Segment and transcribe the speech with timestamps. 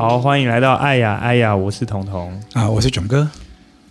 [0.00, 3.28] 好，欢迎来到爱呀爱呀，我是彤彤啊，我是囧哥。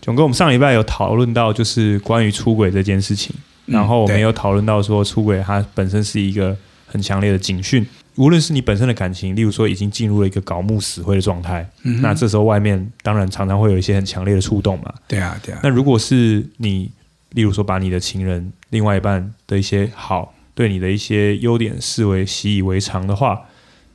[0.01, 3.31] 囧哥，我们上礼拜有讨论到就是关于出轨这件事情，
[3.67, 6.57] 嗯、然后我们有讨论到说出轨它本身是一个
[6.87, 7.85] 很强烈的警讯，
[8.15, 14.91] 无论是你本身的感情，例如说已经进入了一个搞木死灰的状态，嗯、那这时候外面当然常常会有一些很强烈的触动嘛。
[15.07, 15.59] 对啊，对啊。
[15.61, 16.89] 那如果是你，
[17.33, 23.39] 例如说把你的情人另外一半的一些好，对你的一些优点视为习以为常的话，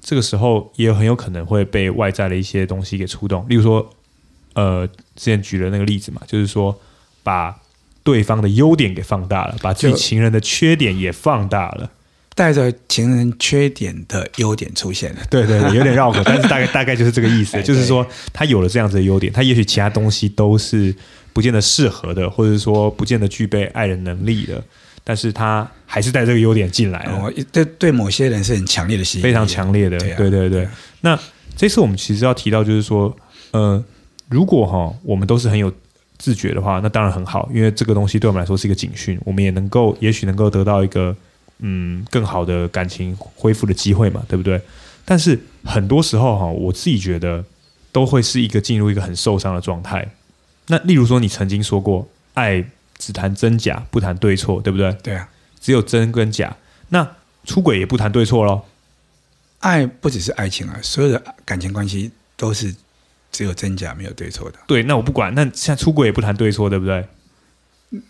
[0.06, 3.46] 这个时候也很有可能会被外在的一些东西给触动。
[3.48, 3.90] 例如说，
[4.52, 6.78] 呃，之前举的那个例子嘛，就是说
[7.22, 7.58] 把
[8.02, 11.90] 对方的优点给放大了，把自己情人的缺点也放大了，
[12.34, 15.20] 带着情人缺点的优点出现了。
[15.30, 20.94] 对对对，有点绕口，但是大概大概就是这个意思，就是说他有了这样子的优点，他也许其他东西都是
[21.32, 24.62] 不见得适合的，或者说不见得具备爱人能力的。
[25.06, 30.66] 但是他还是带这个优点进来了，哦、对对，某些人是很强烈的吸引，非常强烈的，对，啊、对对对。
[31.02, 31.18] 那
[31.54, 33.14] 这次我们其实要提到，就是说，
[33.50, 33.84] 呃，
[34.30, 35.70] 如果哈我们都是很有
[36.16, 41.14] 自觉的话，那当然很好，因为这个东西对我们来说是一个警讯，我们也能够，也许能够得到一个
[41.58, 44.58] 嗯更好的感情恢复的机会嘛，对不对？
[45.04, 47.44] 但是很多时候哈，我自己觉得
[47.92, 50.08] 都会是一个进入一个很受伤的状态。
[50.68, 52.64] 那例如说，你曾经说过爱。
[53.04, 54.90] 只谈真假，不谈对错，对不对？
[55.02, 55.28] 对啊，
[55.60, 56.56] 只有真跟假。
[56.88, 57.06] 那
[57.44, 58.62] 出轨也不谈对错喽。
[59.58, 62.74] 爱不只是爱情啊，所有的感情关系都是
[63.30, 64.58] 只有真假，没有对错的。
[64.66, 65.34] 对，那我不管。
[65.34, 67.06] 那现在出轨也不谈对错，对不对？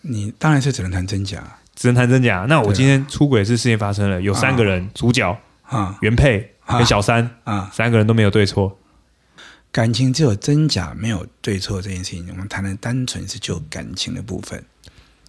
[0.02, 1.42] 你当然是只能谈真假，
[1.74, 2.46] 只能谈真假。
[2.48, 8.78] 那我今天出轨是事情发生了，有三个人，啊、主角啊，原配跟小三啊，三个人都没有对错。
[9.74, 14.64] 感情只有真假，没有对错这件事情，我们谈的单纯是就感情的部分。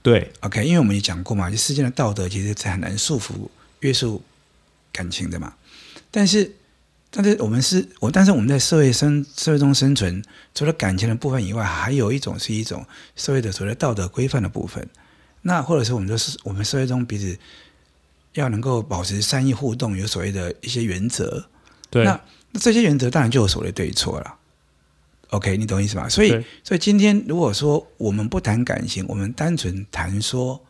[0.04, 4.22] 对，OK，因为我们也讲过嘛，就世间的道德其实是很难束缚约束
[4.92, 5.56] 感情的嘛。
[6.12, 6.56] 但是，
[7.10, 14.88] 但是我们是我，但是我们在社会生社会中生存，除了感情的部分以外，还有一种是一种社会的所谓的道德规范的部分。
[15.42, 17.36] 那或者是我们说是我们社会中彼此
[18.34, 21.50] 要能够保持善意互动，有所谓的一些原则。
[21.90, 22.22] 对，那
[22.56, 24.34] 那这些原则当然就有所谓对错了。
[25.32, 26.08] OK，你懂意思吧？
[26.08, 30.64] 所以，所以今天如果说我们不谈感情，我们单纯谈说，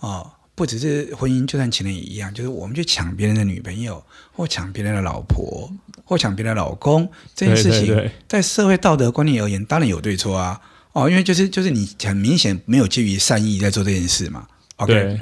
[0.00, 5.70] 哦，不只是婚姻，就算情人也一样，就是我们去抢别人的女朋友，或抢别人的老婆，
[6.04, 10.60] 或抢别人的老公，这件事情，在社会道德观念而言，当然有对错啊。
[10.90, 14.48] 哦，因为就是就是你很明显没有基于善意在做这件事嘛。
[14.76, 15.20] OK，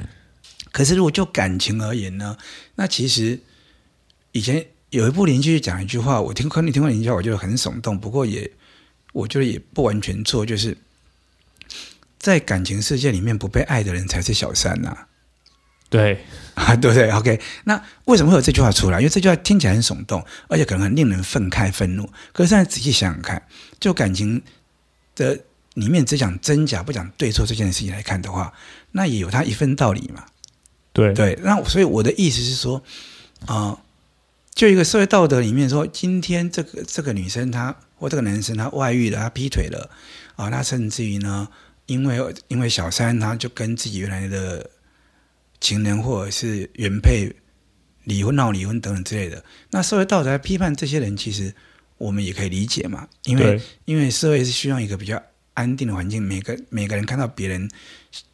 [0.71, 2.35] 可是如果就感情而言呢，
[2.73, 3.39] 那其实
[4.31, 4.65] 以前。
[4.93, 7.99] 有一部连续剧讲一句话，我听可能你听过连续剧，我觉得很耸动。
[7.99, 8.47] 不过也，
[9.11, 10.77] 我觉得也不完全错，就是
[12.19, 15.07] 在感情世界里面，不被爱的人才是小三呐、啊。
[15.89, 18.99] 对啊，对不对？OK，那为什么会有这句话出来？
[18.99, 22.07] 因为这句话听起来很耸动，而且可能很令人愤慨、愤怒。
[22.31, 23.41] 可是现在仔细想想看，
[23.79, 24.39] 就感情
[25.15, 25.33] 的
[25.73, 28.53] 里面只讲真假，不讲对错这件事情来看的话，
[28.91, 30.23] 那也有它一份道理嘛。
[30.91, 32.77] 对对，那所以我的意思是说，
[33.47, 33.79] 啊、呃。
[34.53, 39.89] 就一个社会道德里面说，今天这个这个女生她或这个男生他外遇了，他劈腿了，
[40.35, 41.47] 啊，那甚至于呢，
[41.87, 44.69] 因为因为小三，他就跟自己原来的
[45.59, 47.33] 情人或者是原配
[48.03, 49.43] 离婚闹离婚等等之类的。
[49.71, 51.55] 那社会道德来批判这些人，其实
[51.97, 55.21] 我们也可以理解嘛，因为因为社会是需要一个比较
[55.55, 57.67] 安定的环境，每个每个人看到别人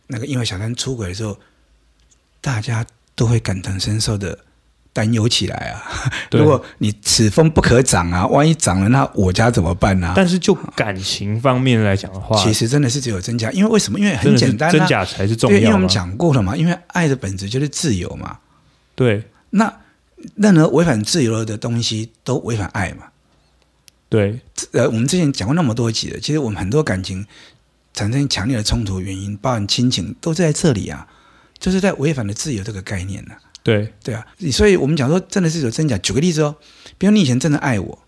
[0.07, 1.39] 那个因为小三出轨的时候，
[2.41, 4.45] 大家都会感同身受的。
[4.91, 6.11] 担忧起来啊！
[6.31, 10.13] 如果你此风不可长啊，万一长了，那我家怎么办呢、啊？
[10.15, 13.99] 但是就感情方面来讲的话，其实真的是只有真假，因为为什么？
[13.99, 15.57] 因为很简单、啊，真假才是重要。
[15.57, 18.39] 因为我们讲过了嘛，因为爱的本质就是自由嘛。
[18.95, 19.71] 对，那
[20.35, 23.05] 任何违反自由的东西都违反爱嘛。
[24.09, 27.25] 对，呃，我们之前讲过那么多集了，其实我们很多感情
[27.93, 31.07] 产生强烈的冲突原因，包含亲情，都在这里啊，
[31.59, 33.48] 就是在违反了自由这个概念呢、啊。
[33.61, 35.97] 对对啊，所以我们讲说，真的是有真假。
[35.97, 36.55] 举个例子哦，
[36.97, 37.99] 比如你以前真的爱我，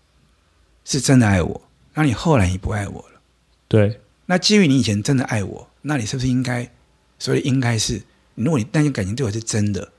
[0.84, 1.62] 是真的爱我，
[1.94, 3.20] 那你后来你不爱我了。
[3.68, 6.70] 对，那基于你以前真的爱我，那你是不是应该？
[7.18, 8.02] 所以应该是，
[8.34, 9.92] 如果你那些感情对我是真的，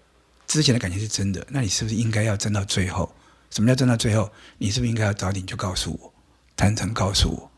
[0.47, 3.13] 之前的感情是真的，那你是不是应该要争到最后？
[3.49, 4.29] 什么叫争到最后？
[4.57, 6.13] 你是不是应该要早点就告诉我，
[6.57, 7.51] 坦诚告诉我？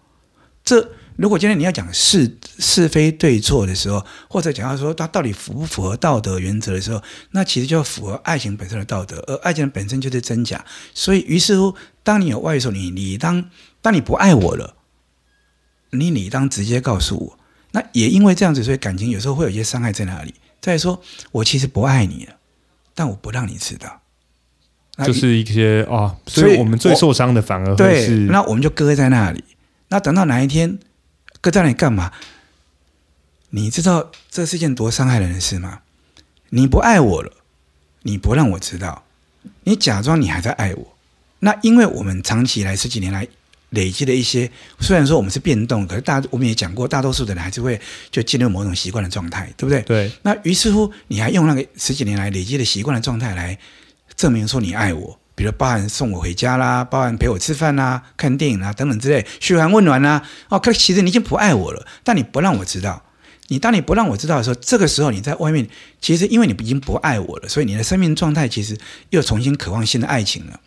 [0.63, 0.87] 这。
[1.17, 7.01] 如果今天你要讲是是非对错的时候，或者讲到说它到底符不符合道德原则的时候，
[7.31, 10.63] 那其实就要符合爱情本身的道德，而爱情本身就是真假。
[10.93, 13.49] 所以，于是乎，当你有外遇的时候，你理当
[13.81, 14.75] 当你不爱我了，
[15.91, 17.39] 你理当直接告诉我。
[17.71, 20.33] 那也因为这样子，所以感情有时候会有一些伤害在哪里？
[20.61, 21.01] 再说，
[21.31, 22.35] 我其实不爱你了，
[22.93, 24.01] 但我不让你知道。
[25.05, 29.43] 就是一些啊、哦，所以我们最受伤的反而会是，那我们就搁在那里。
[29.89, 30.79] 那等到哪一天
[31.45, 32.11] 搁在那里干嘛？
[33.51, 35.81] 你知道这是一件多伤害人的事吗？
[36.49, 37.31] 你不爱我了，
[38.01, 39.03] 你不让我知道，
[39.63, 40.97] 你假装你还在爱我。
[41.41, 43.27] 那因为我们长期以来十几年来
[43.69, 44.49] 累积的一些，
[44.79, 49.83] 虽然说我们是变动，可是大我们也讲过，大多数的人还是会就进入某种习惯的状态，对不对？
[49.83, 50.11] 对。
[50.23, 53.55] 那于是乎，你还用那个十几年来累积的习惯的状态来
[54.15, 60.23] 证明说你爱我，比如包含送我回家啦，包含陪我吃饭啦、看电影啦等等之类，嘘寒问暖啦。
[60.49, 63.03] 哦，可是其实你已经不爱我了，但你不让我知道。
[63.47, 65.67] 你当你不让我知道的时候，这个时候你在外面，
[66.01, 68.75] 其实因为你已经不爱我了，所以你的生命状态其实
[69.11, 70.59] 又重新渴望新的爱情了。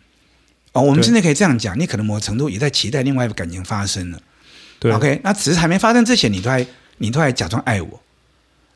[0.71, 4.19] 哦，我们现在可以这样讲，你可能某种程度也在期待另外一个感情发生了。
[4.79, 6.65] 对，OK，那只是还没发生之前，你都还
[6.99, 8.01] 你都还假装爱我。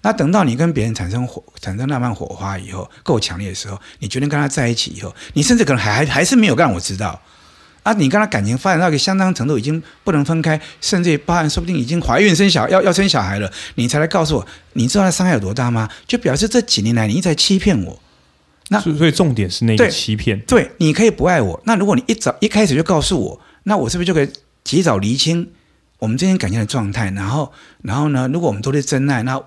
[0.04, 7.20] 那等到你跟别人产生火产生浪漫火花以后，够强烈的时候，你决定跟他在一起以后，你甚至可能还还还是没有让我知道。
[7.84, 15.90] 啊，你跟他感情发展到一个相当程度，已经不能分开，甚至于包含说不定已经怀孕生小要要生小孩了，你才来告诉我，你知道他伤害有多大吗？
[16.08, 18.00] 就表示这几年来你一直在欺骗我。
[18.70, 20.40] 那所以重点是那个欺骗。
[20.42, 24.30] 对，你可以不爱我，那如果你一早一开始就告诉我，那我是不是就可以
[24.64, 25.50] 及早厘清
[26.00, 27.12] 我们之间感情的状态？
[27.12, 27.52] 然后，
[27.82, 29.38] 然后呢，如果我们都是真爱，那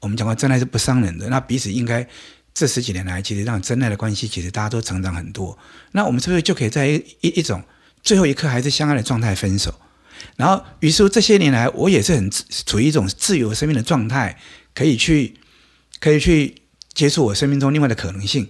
[0.00, 2.06] 我们讲过真爱是不伤人的，那彼此应该
[2.54, 5.58] 这十几年来其实让真爱的关系其实大家都成长很多。
[5.92, 7.62] 那我们是不是就可以在一一一种
[8.02, 9.74] 最后一刻还是相爱的状态分手，
[10.36, 14.38] 然后于是这些年来我也是很处于一种自由生命的状态，
[14.74, 15.34] 可以去
[15.98, 18.48] 可以去接触我生命中另外的可能性，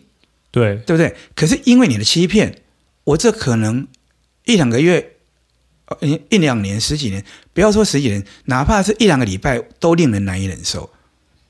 [0.51, 1.17] 对对不对？
[1.35, 2.63] 可是因为你的欺骗，
[3.05, 3.87] 我这可能
[4.45, 5.17] 一两个月，
[6.01, 10.91] 一一两年、十几年，不要说十几年，哪怕是一两个礼拜，都令人难以忍受。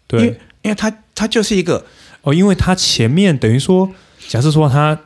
[0.06, 1.84] 对，因为因为他他就是一个
[2.22, 3.90] 哦，因为他前面等于说，
[4.28, 4.98] 假设说他。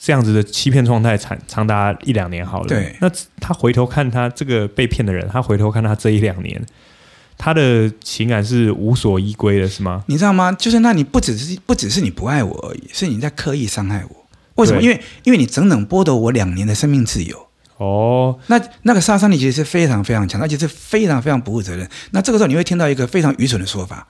[0.00, 2.94] 这样子的欺骗状态长长达一两年好了，对。
[3.00, 3.10] 那
[3.40, 6.64] 他回头看他这个被骗的人，他回头看他这一两年，
[7.36, 10.04] 他的情感是无所依归的，是吗？
[10.06, 10.52] 你知道吗？
[10.52, 14.24] 就是那你不只是不只是你不爱我而已，是你在刻意伤害我。
[14.54, 14.80] 为什么？
[14.80, 17.48] 因为因为你整整剥夺我两年的生命自由。
[17.78, 21.90] 哦，那那个杀伤力其实是非常非常强，而且是非常非常不负责任。
[22.12, 24.06] 那这个时候你会听到一个非常愚蠢的说法，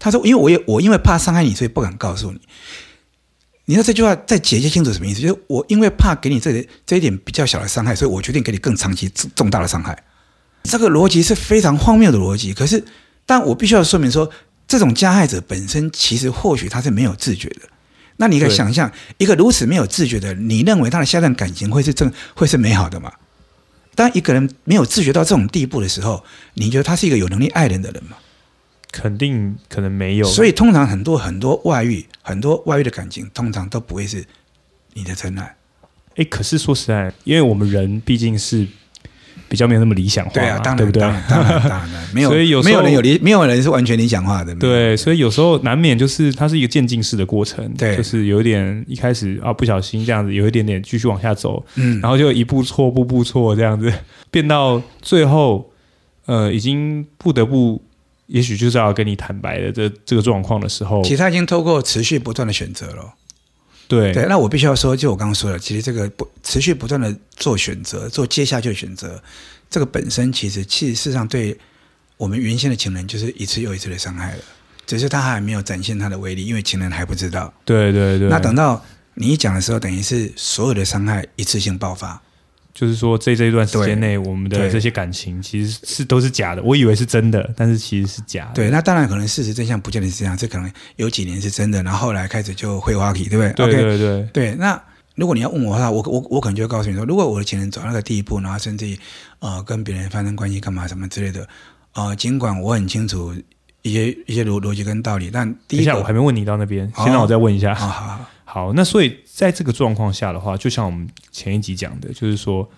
[0.00, 2.40] 他说：“因为我也我因为怕伤害你，所以不敢告诉你。”
[3.66, 5.20] 你说这句话再解释清楚什么意思？
[5.20, 10.02] 就是我因为怕给你这这一点比较小的伤害，所以我决定给你更长期重大的伤害。
[10.64, 12.52] 这个逻辑是非常荒谬的逻辑。
[12.52, 12.84] 可是，
[13.24, 14.28] 但我必须要说明说，
[14.66, 17.60] 这种加害者本身其实或许他是没有自觉的。
[18.16, 23.12] 那你可以想象，一个如此没有自觉的，你认为他的下段感情会是正会是美好的吗？
[23.94, 26.24] 当一个人没有自觉到这种地步的时候，
[26.54, 28.16] 你觉得他是一个有能力爱人的人吗？
[28.92, 34.24] 肯定可能没有，所以通常很多很多外遇，很多外遇的感情，通常都不会是
[34.94, 35.56] 你的真爱。
[36.16, 38.66] 哎，可是说实在，因为我们人毕竟是
[39.48, 41.00] 比较没有那么理想化，对啊，当然对不对？
[41.00, 44.52] 当然，当然，当然没有， 所以有没有人有理，没有人是完全理想化的。
[44.56, 53.92] 对，所以有时候难免就是它是一个渐进式的过程，对，就是有一点一开始啊不小心这样子，有一点点继续往下走，嗯，然后就一步错步步错这样子，
[54.32, 55.70] 变到最后，
[56.26, 57.80] 呃，已经不得不。
[58.30, 63.14] 也许就是要跟你坦白的这这个状况的时候，其实他已经透过持续不断的选择了。
[63.88, 69.20] 对对，那我必须要说，就我刚刚说的，其实这个不持续不断的做选择，做接下去的选择，
[69.68, 71.58] 这个本身其实其实事实上对
[72.16, 74.42] 我们原先的情人就是一次又一次的伤害了，
[74.86, 77.52] 只是他还没有展现他的威力，因为情人还不知道。
[77.64, 78.28] 对对对。
[78.28, 78.80] 那等到
[79.14, 82.22] 你一讲的时候，等于是所有的伤害一次性爆发。
[82.72, 86.62] 就是说，在这一段时间内，我们的这些感情其实是都是假的。
[86.62, 88.54] 我以为是真的，但是其实是假的。
[88.54, 93.66] 对，那当然可能事实真相不见得是这样，这可能有几年是真的，然后后来开始就会花题，对不对？
[93.66, 94.54] 对对对对。
[94.54, 94.80] 那
[95.16, 98.98] 如果你要问我的话，我我我可能就会告诉你说，如果我的情人走到那个地步，然后甚至于
[99.40, 101.46] 呃跟别人发生关系干嘛什么之类的，
[101.94, 103.34] 呃，尽管我很清楚
[103.82, 107.74] 一些一些逻逻辑跟道理，但第一下我还没问你到那边，先让我再问一下。
[107.74, 108.26] 好好好。
[108.44, 112.68] 好，那所以在这个状况下的话，就像我们前一集讲的，就是说，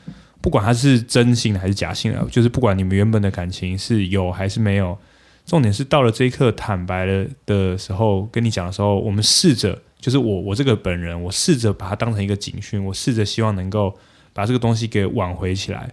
[0.40, 4.96] 不管他是真心还是假性的，就是不管你们原本的感情是有还是没有，
[5.44, 13.98] 重点是到了这一刻坦白了的时候，跟你讲的时候，我们试着，就是我我这个本人，我试着把它当成一个警讯，我试着希望能够
[14.32, 15.90] 把这个东西给挽回起来。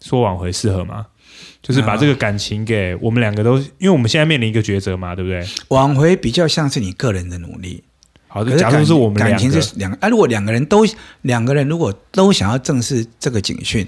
[0.00, 1.08] 说挽回适合吗？
[1.60, 5.44] 就是把这个感情给我们两个都，因为我们现在面临一个抉择嘛，对不对？
[5.68, 7.84] 挽回比较像是你个人的努力。
[8.34, 10.84] 好的，假如是我们感情是两个，啊，如果两个人都
[11.22, 13.86] 两个人如果都想要正视这个警讯，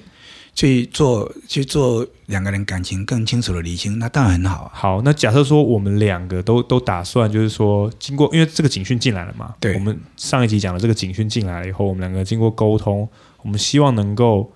[0.55, 4.71] 去做去做两个人感情更清楚的厘清，那当然很好啊。
[4.73, 13.09] 好，那假设说我们两个都都打算，就是说经过，因为这个警讯进来了嘛，对，我们上一集讲的这个警讯进来了以后，我们两个经过沟通，
[13.43, 14.53] 我们希望能够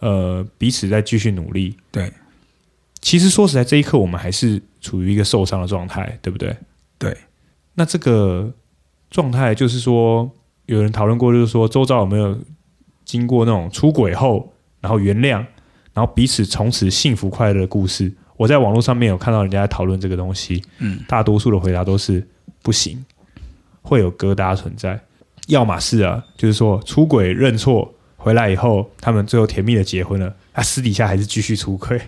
[0.00, 1.74] 呃彼此再继续努力。
[1.90, 2.12] 对，
[3.00, 6.54] 其实说实在，这一刻我们还是处于一个受伤的状态，对不对？
[6.98, 7.16] 对，
[7.72, 8.52] 那这个
[9.10, 10.30] 状态就是说，
[10.66, 12.38] 有人讨论过，就是说周遭有没有
[13.04, 14.52] 经过那种出轨后。
[14.82, 15.32] 然后原谅，
[15.92, 18.10] 然后彼此从此幸福快乐的故事。
[18.38, 22.26] 我在网络上面有看到人家在讨论这个东西，嗯，大多数的回答都是
[22.62, 23.04] 不行，
[23.82, 24.98] 会有疙瘩存在。
[25.48, 32.00] 要么是啊，就是说出轨认错回来以后，他们最后甜蜜的结婚了，他私底下还是继续出轨。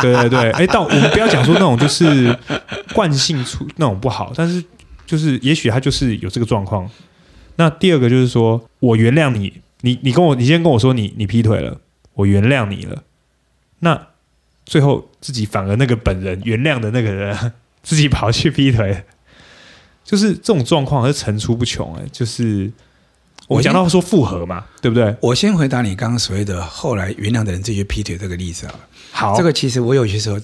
[0.00, 2.38] 对 对对，哎，但我们不要讲说那种就是
[2.94, 4.64] 惯性出那种不好，但是
[5.06, 6.90] 就是也许他就是有这个状况。
[7.56, 11.80] 那第二个就是说我原谅你，你你跟我，你先跟我说你你劈腿了。
[12.14, 13.04] 我原谅你了，
[13.80, 14.08] 那
[14.64, 17.52] 最后自己反而那个本人原谅的那个人
[17.84, 19.04] 自己跑去劈腿，
[20.02, 22.02] 就是这种状况是层出不穷哎。
[22.10, 22.72] 就是
[23.48, 25.14] 我讲到说复合嘛，对不对？
[25.20, 28.74] 我先回答你刚刚所谓的后来原谅的人自己劈腿这个例子啊。
[29.12, 30.38] 好，这个其实我有些时候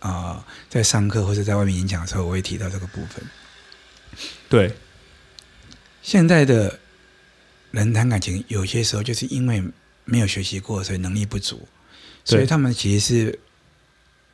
[0.00, 3.24] 啊、呃，在上课或者在外面演讲的时候，我会提到这个部分。
[4.52, 4.72] 对，
[6.02, 6.78] 现在的
[7.70, 9.62] 人谈感情，有些时候就是因为。
[10.04, 11.60] 没有学习过，所以能力不足，
[12.24, 13.38] 所以他们其实是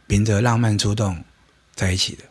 [0.07, 1.23] 凭着浪漫出动
[1.75, 2.25] 在一起的。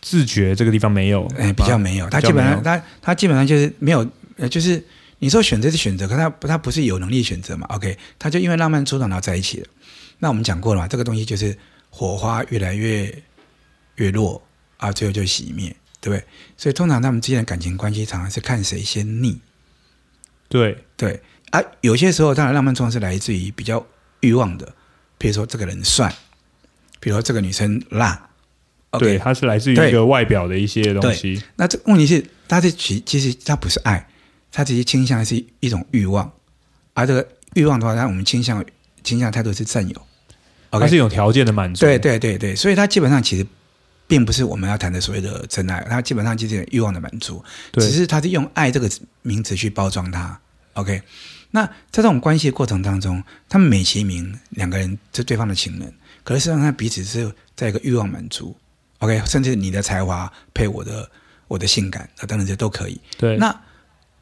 [0.00, 2.08] 自觉这个地方没有，哎，比较没有。
[2.08, 4.82] 他基本上，他他基本上就是没有，呃，就是
[5.18, 9.66] 你说选择是选择，可他他不是有能力选择嘛？OK，他就因为浪漫出动然后在一起了。
[10.18, 11.54] 那我们讲过了嘛，这个东西就是
[11.90, 13.22] 火花越来越
[13.96, 14.42] 越弱
[14.78, 16.24] 啊，最后就熄灭，对不对？
[16.56, 19.40] 所以通常他们之间的感情关系常常是看谁先腻。
[20.48, 21.20] 对对。
[21.50, 23.84] 啊，有些时候当然浪漫冲动是来自于比较
[24.20, 24.72] 欲望的，
[25.18, 26.14] 比如说这个人帅，
[27.00, 28.30] 比如说这个女生辣
[28.92, 31.42] ，okay, 对，它是来自于一个外表的一些东西。
[31.56, 34.08] 那这问题是，它是其其实它不是爱，
[34.52, 36.32] 它其实倾向是一种欲望，
[36.94, 38.64] 而这个欲望的话，那我们倾向
[39.02, 39.96] 倾向态度是占有
[40.70, 40.82] ，okay?
[40.82, 41.80] 它是一种条件的满足。
[41.84, 43.44] 对对对对，所以它基本上其实
[44.10, 47.40] 并不是我们要谈的所谓的真爱，它基本上就是欲望的满足，
[47.74, 48.90] 只是它是用爱这个
[49.22, 50.36] 名词去包装它
[50.72, 51.00] ，OK。
[51.52, 58.56] 那在这种关系的过程当中，他们美其名两个人是对方的情人，可是实际上他彼此是在一个欲望满足
[58.98, 61.08] ，OK，甚至你的才华配我的
[61.46, 63.00] 我的性感啊等等这都可以。
[63.16, 63.60] 对，那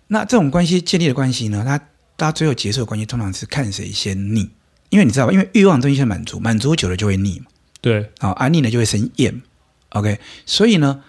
[0.09, 1.81] 那这种关系建立的关系呢，它
[2.15, 4.51] 到最后结束的关系通常是看谁先腻，
[4.91, 7.47] 因为你知道吧，因为欲望的东西是满足，满足久了就会腻嘛。
[7.81, 9.43] 对，好，啊腻了就会生厌
[9.91, 11.03] ，OK，所以呢，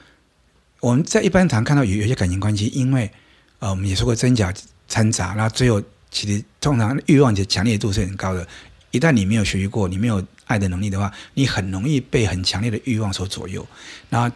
[0.79, 3.11] 我们在一般常看到有有些感情关系，因为
[3.59, 4.53] 呃我们也说过真假
[4.87, 5.81] 掺杂，然后最后。
[6.11, 8.47] 其实通常欲望的强烈度是很高的，
[8.89, 13.63] 一旦你没有学习过，你没有爱的能力的话，你很容易被很强烈的欲望所左右，
[14.09, 14.35] 然后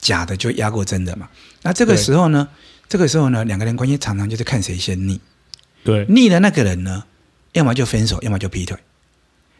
[0.00, 1.28] 假的就压过真的嘛。
[1.60, 2.48] 那这个时候呢，
[2.88, 5.20] 这个时候呢，两个人关系常常就是看谁先腻。
[5.84, 7.04] 对，腻的那个人呢，
[7.52, 8.78] 要么就分手，要么就劈腿。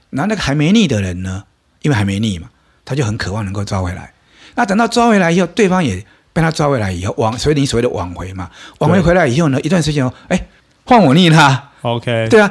[0.08, 1.44] 然后那个还没腻的人呢，
[1.82, 2.50] 因为还没腻嘛，
[2.86, 4.14] 他就很渴望能够抓回来。
[4.54, 10.40] 那等到抓回来以后，对方也被他抓回来以后，往所以你所谓的挽回嘛，挽回回来以后呢，一段时间哦，哎。
[10.86, 12.50] 换我腻他，OK，对啊，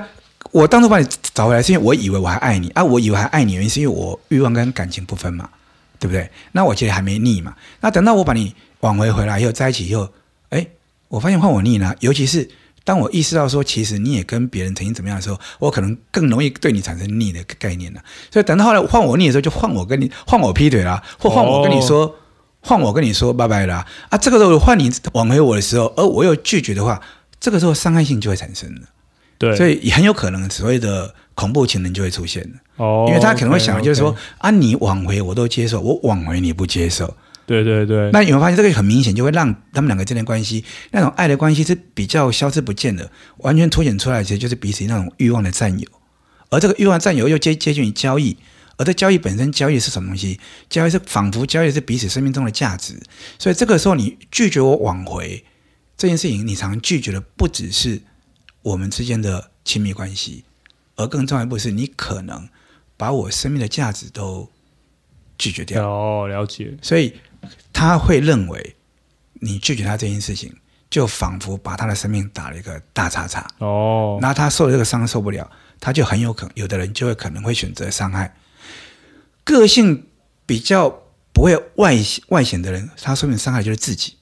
[0.52, 5.50] 我当初把你找回来是因为我以为我还爱你啊，我以为还爱你原因是因为我欲望跟感情不分嘛，
[6.00, 6.30] 对不对？
[6.54, 10.08] 那我其实还没腻嘛，那等到我把你挽回回来以后在一起以后，
[10.52, 10.66] 哎，
[11.10, 12.50] 我发现换我腻了，尤其是
[12.84, 18.02] 当我意识到说其实你也跟别人曾经怎么样的时候，我可能更容易对你产生腻的概念了。
[18.32, 22.12] 所以等到后来换我腻的时候，就换我跟你换我劈腿啦，或换我跟你说、oh.
[22.62, 27.02] 换我跟你说拜拜啦啊，这个时候换你挽回我的时候，而我又拒绝的话。
[27.42, 28.82] 这个时候伤害性就会产生了，
[29.38, 32.50] 对，所以也很有可能所谓的恐怖情人就会出现了。
[32.76, 37.16] 哦，因为他可能会想，就是说 okay, okay 啊，你挽回我都接受，我挽回你不接受，
[37.50, 38.12] 对对对。
[38.12, 45.90] 那你会发现这个很明显，就会让他们两个之间的关系那种爱的关系是比较消失不见的，完全凸显出来，其实就是彼此那种欲望的占有，
[46.50, 48.38] 而这个欲望占有又接接近于交易，
[48.78, 50.40] 而这交易本身，交易是什么东西？
[50.70, 53.02] 交易是仿佛交易是彼此生命中的价值，
[53.40, 55.44] 所以这个时候你拒绝我挽回。
[55.98, 58.02] 这件事情，你常拒绝的不只是
[58.62, 60.46] 我们之间的亲密关系，
[60.96, 62.48] 而更重要一步是你可能
[62.96, 64.50] 把我生命的价值都
[65.38, 65.86] 拒绝掉。
[65.86, 66.74] 哦，了解。
[66.82, 67.14] 所以
[67.80, 68.76] 他会认为
[69.36, 70.54] 你拒绝他这件事情，
[70.90, 73.48] 就仿佛把他的生命打了一个大叉叉。
[73.60, 78.36] 哦，那他受了这个伤受不了，他就很有可能，有的人就会可能会选择伤害。
[79.46, 80.06] 个性
[80.46, 80.90] 比较
[81.32, 81.96] 不会外
[82.28, 84.18] 外显的人，他说明伤害就是自己。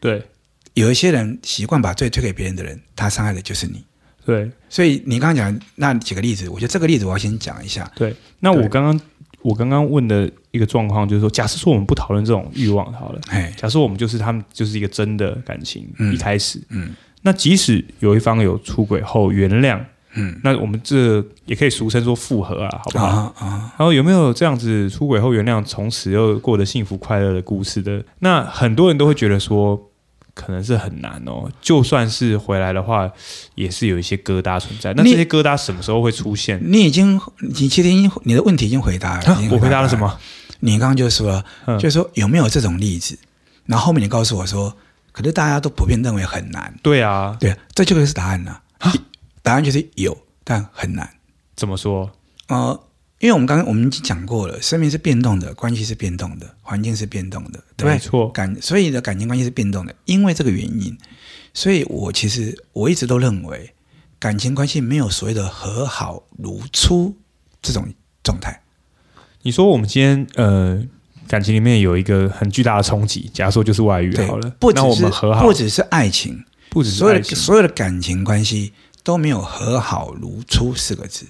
[0.00, 0.28] 对。
[0.72, 3.84] 有一些人习惯把罪推给别人的人，他伤害的就是你。
[4.26, 7.88] 对，所以你刚刚讲那几个例子，我觉得这个例子我要先讲一下。
[7.94, 9.00] 对，那我刚刚
[9.44, 16.14] 我刚刚问的一个状况就是说，假设说我们不讨论这种欲望好了，哎，假设我们就是他们就是一个真的感情，嗯。
[16.14, 16.94] 一开始，嗯。
[17.20, 19.78] 那即使有一方有出轨后原谅，
[20.14, 23.06] 嗯，那我们这也可以俗称说复合啊，好不好？
[23.06, 28.02] 啊啊，然后有没有这样子出轨后原谅，从此又过得幸福快乐的故事的？
[28.20, 29.78] 那很多人都会觉得说，
[30.34, 31.50] 可能是很难哦。
[31.62, 33.10] 就算是回来的话，
[33.54, 34.92] 也是有一些疙瘩存在。
[34.94, 36.60] 那这些疙瘩什么时候会出现？
[36.62, 39.32] 你已经，你其实已经你的问题已经回答了。
[39.32, 40.18] 啊、我回答了什么？
[40.60, 43.18] 你刚刚就说了，嗯、就是说有没有这种例子？
[43.66, 44.74] 然后后面你告诉我说，
[45.12, 46.74] 可是大家都普遍认为很难。
[46.82, 48.60] 对啊，对，这就是答案了。
[49.42, 51.08] 答案就是有，但很难。
[51.54, 52.10] 怎么说？
[52.48, 52.80] 呃，
[53.24, 58.28] 因为我们刚刚我们已经讲过了，生命是变动的，关系是变动的，环境是变动的，对，没错。
[58.28, 60.94] 感所以的感情关系是变动的，因为这个原因，
[61.54, 63.72] 所以我其实我一直都认为，
[64.18, 67.16] 感情关系没有所谓的和好如初
[67.62, 67.88] 这种
[68.22, 68.60] 状态。
[69.40, 70.84] 你说我们今天呃
[71.26, 81.24] 感情里面有一个很巨大的冲击，假如说就是外遇好了，不只是那我们和好，不只是爱情，不只是所有的所有的感情关系都没有和好如初四个字。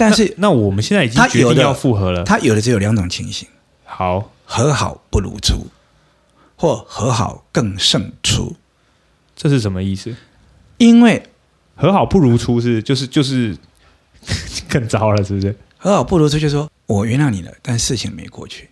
[0.00, 3.46] 但是那，那我们现在已经决定要复合了，他有的只有两种情形：
[3.84, 5.66] 好，和好不如初，
[6.56, 8.56] 或和好更胜初。
[9.36, 10.16] 这是什么意思？
[10.78, 11.22] 因为
[11.76, 13.56] 和好不如初是就是就是
[14.68, 15.54] 更糟了，是不是？
[15.76, 18.70] 和好不如初，就是说我原谅你了，但事情没过去，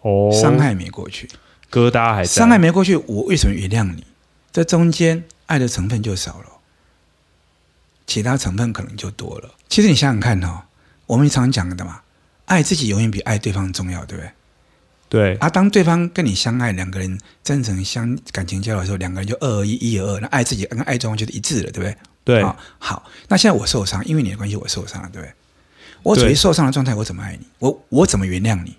[0.00, 1.28] 哦，伤害没过去，
[1.70, 4.04] 疙瘩还在，伤害没过去，我为什么原谅你？
[4.52, 6.46] 这中间爱的成分就少了，
[8.08, 9.54] 其他成分可能就多了。
[9.68, 10.62] 其实你想想看哦，
[11.06, 12.00] 我们常讲的嘛，
[12.46, 14.30] 爱自己永远比爱对方重要，对不对？
[15.08, 15.36] 对。
[15.36, 21.96] 啊，当对方跟你相爱，两个人真诚相感情交流的时候，两个人就二二一，一而二，那爱自己跟爱对方就是一致了，对不对？
[22.24, 22.42] 对。
[22.42, 25.32] 好，好，那现在我受伤，因为你的关系我受伤了，对不对？
[26.02, 27.46] 我处于受伤的状态，我怎么爱你？
[27.58, 28.74] 我我怎么原谅你？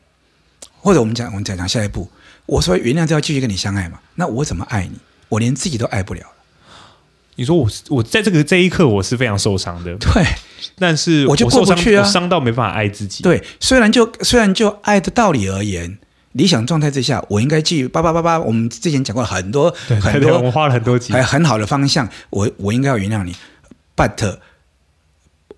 [0.81, 2.09] 或者我们讲，我们讲讲下一步，
[2.48, 4.00] 我说原谅就要继续跟你相爱嘛？
[4.15, 4.98] 那我怎么爱你？
[5.27, 6.25] 我连自己都爱不了。
[7.40, 10.25] 你说我我在这个这一刻我是非常受伤的，对，
[10.78, 13.24] 但是我，我就过不去啊，伤到没办法爱自己。
[13.24, 15.98] 对，虽然就虽然就爱的道理而言，
[16.34, 18.38] 理想状态之下，我应该继续叭叭叭叭。
[18.38, 23.34] 我们之前讲过很多很多，我们花了很多集，还很好的方向，我我应该要原谅你
[23.96, 24.40] ，but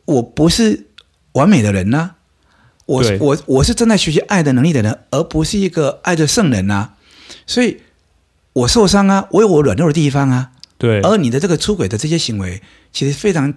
[0.06, 0.86] 我不是
[1.32, 2.16] 完美的人呐、啊，
[2.86, 6.94] 我我我是正在学习爱的能力的人，而不是一个爱的圣人呐、啊，
[7.48, 7.82] 所以
[8.54, 10.52] 我受伤啊，我有我软弱的地方啊。
[10.82, 12.60] 对，而你的这个出轨的这些行为，
[12.92, 13.54] 其实非常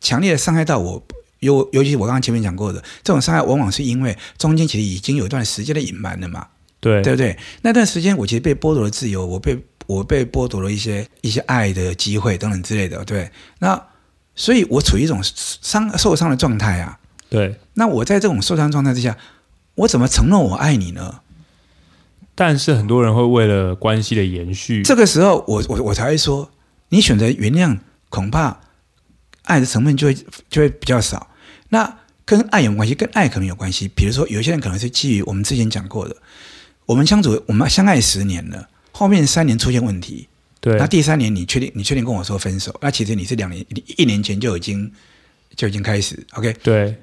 [0.00, 1.02] 强烈的伤害到我。
[1.40, 6.46] 尤尤其我刚刚前面讲过的，这种伤害往往是因为中间其实已经有一段时间的隐瞒了嘛。
[6.80, 7.36] 对，对不对？
[7.60, 13.04] 那段时间我其实被剥夺了自由，我被我被剥夺了一些一些爱的机会等等之类的。
[13.04, 13.78] 对，那
[14.34, 16.98] 所以我处于一种伤受伤的状态啊。
[17.28, 19.18] 对，那我在这种受伤状态之下，
[19.74, 21.20] 我怎么承诺我爱你呢？
[22.34, 26.48] 但是很多人会为了关系的延续，这个时候我我我才会说。
[26.92, 27.78] 你选择原谅，
[28.10, 28.60] 恐怕
[29.44, 30.14] 爱的成分就会
[30.50, 31.30] 就会比较少。
[31.70, 33.88] 那跟爱有关系，跟爱可能有关系。
[33.88, 36.14] 比如说，有些人可能是基于我们之前讲过的，
[36.84, 40.28] 我们相处，我们相爱十年了，后面三年出现问题，
[40.60, 42.78] 对，那第三年你确定你确定跟我说分手？
[42.82, 43.64] 那其实你是两年
[43.96, 44.92] 一年前就已经
[45.56, 46.52] 就已经开始，OK？
[46.62, 46.94] 对，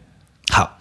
[0.52, 0.80] 好。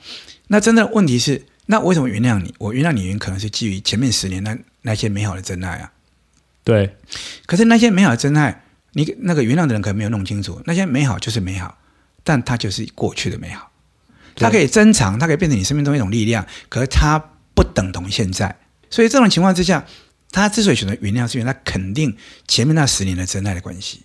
[0.49, 2.55] 那真的问题是，那为什么原谅你？
[2.59, 5.93] 我原谅你原因可能是基于前面十年那那些美好的真爱啊。
[6.63, 6.95] 对，
[7.47, 8.65] 可是那些美好的真爱。
[8.99, 11.79] 你那个原谅的人可能没有弄清楚，那些美好就是美好，
[12.25, 13.71] 但它就是过去的美好，
[14.35, 17.17] 它可以增长，它可以变成你生命中一种力量，可是它
[17.55, 18.59] 不等同现在。
[18.91, 19.87] 所以这种情况之下，
[20.33, 22.17] 他之所以选择原谅，是因为他肯定
[22.49, 24.01] 前面那十年的真爱的关系。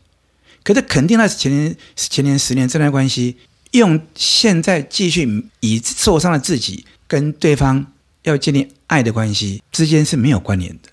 [0.63, 3.37] 可是肯定那前年前年十年真爱关系，
[3.71, 7.87] 用现在继续以受伤的自己跟对方
[8.21, 10.89] 要建立爱的关系之间是没有关联的。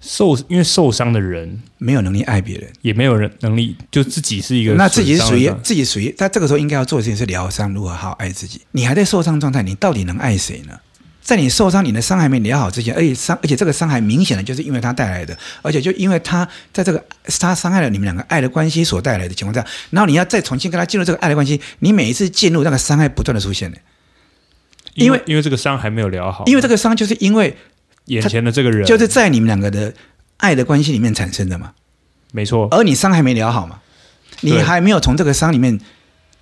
[0.00, 4.74] 受，因为受伤的人没有能力爱别人，也没有人能力，就自己是一个。
[4.74, 8.60] 那自己是属于自己属于，他这个时候应该要做的事情是疗伤，如何好好爱自己。
[8.72, 10.78] 你还在受伤状态，你到底能爱谁呢？
[11.22, 17.04] 在你受伤、你的伤还没疗好之前，而且伤，而且这个伤害明显的就是因为他带来的，而且就因为他在这个
[17.40, 23.78] 他伤害了你们两个爱的关系所带来的情况下，然后你要再重新跟他进入这个爱的关系，你每一次进入那个伤害不断的出现的，
[24.94, 27.56] 因为因为这个伤还没有疗好，因为这个伤就是因为。
[28.06, 29.94] 眼前的这个人，就是在你们两个的
[30.38, 31.72] 爱的关系里面产生的嘛，
[32.32, 32.68] 没错。
[32.70, 33.80] 而你伤还没疗好嘛，
[34.40, 35.78] 你还没有从这个伤里面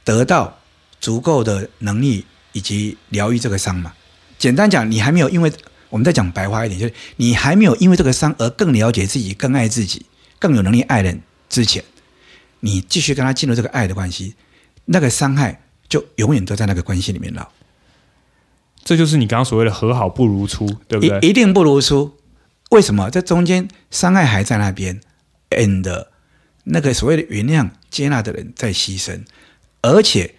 [0.05, 0.59] 得到
[1.01, 3.93] 足够的能力以及疗愈这个伤嘛。
[4.39, 5.53] 简单讲，你还没有因为
[5.89, 10.05] 我们再讲白话一点，就是你还没有因为这个伤而更了解自己、更爱自己、
[10.39, 11.83] 更有能力爱人之前，
[12.61, 14.35] 你继续跟他进入这个爱的关系，
[14.87, 17.49] 那个伤害就永远都在那个关系里面了。
[18.85, 21.19] 这就是你刚刚所谓的和好不如初，对不对？
[21.21, 22.13] 一一定不如初。
[22.71, 23.11] 为什么？
[23.11, 25.01] 这中间伤害还在那边
[25.51, 26.07] ，and
[26.65, 29.23] 那个所谓的原谅、接纳的人在牺牲，
[29.81, 30.35] 而且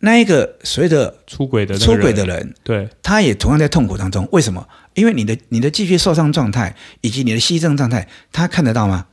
[0.00, 4.28] 那一个所谓的出轨的出轨的人，对，他也同样在痛苦当中。
[4.32, 4.66] 为什么？
[4.94, 9.06] 因为你的你的继续受伤状态以及你的牺牲状态，他看得到吗？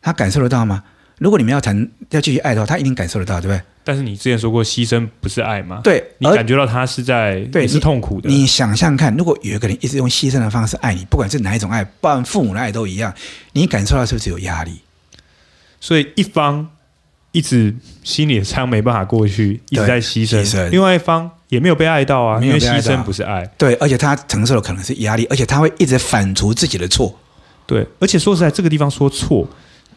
[0.00, 0.84] 他感受得到吗？
[1.22, 3.62] 如果你们要谈要继续爱的话，他一定感受得到，对不对？
[3.84, 5.80] 但是你之前说过，牺牲不是爱吗？
[5.84, 8.38] 对，你感觉到他是在对是痛苦的你。
[8.38, 13.14] 你想象看，如果有一个人一直用牺牲的方式爱你，不管是哪一种爱，包含父母的爱都一样，
[13.52, 14.80] 你感受到是不是有压力？
[15.80, 16.68] 所以一方
[17.30, 23.44] 一直心里的伤没办法过去，一直在牺牲，牺牲，另外一方也没有被爱到啊，因为牺牲不是爱。
[23.56, 27.16] 对，而且他承受的可能是压力，而且他会一直反刍自己的错。
[27.64, 29.48] 对，而且说实在，这个地方说错。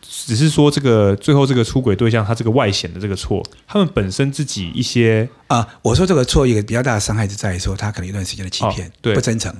[0.08, 9.54] 只是说这个最后这个出轨对象他这个外显的这个错，他们本身自己一些啊，我说这个错一个比较大的伤害是在于说他可能一段时间的欺骗，哦、对不真诚。